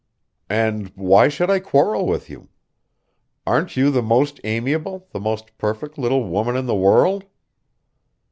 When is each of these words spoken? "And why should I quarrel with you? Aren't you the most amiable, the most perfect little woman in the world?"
"And 0.49 0.87
why 0.95 1.27
should 1.29 1.51
I 1.51 1.59
quarrel 1.59 2.07
with 2.07 2.27
you? 2.27 2.47
Aren't 3.45 3.77
you 3.77 3.91
the 3.91 4.01
most 4.01 4.39
amiable, 4.43 5.07
the 5.11 5.19
most 5.19 5.55
perfect 5.59 5.95
little 5.95 6.23
woman 6.23 6.55
in 6.55 6.65
the 6.65 6.73
world?" 6.73 7.25